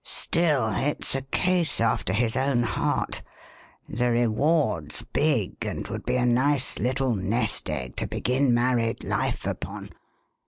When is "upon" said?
9.45-9.91